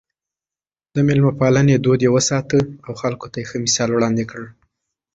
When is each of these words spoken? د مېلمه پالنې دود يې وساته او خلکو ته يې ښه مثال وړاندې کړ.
د 0.95 0.97
مېلمه 1.07 1.31
پالنې 1.39 1.75
دود 1.77 1.99
يې 2.05 2.09
وساته 2.15 2.57
او 2.85 2.91
خلکو 3.01 3.25
ته 3.31 3.37
يې 3.41 3.47
ښه 3.49 3.57
مثال 3.65 3.89
وړاندې 3.91 4.23
کړ. 4.31 4.41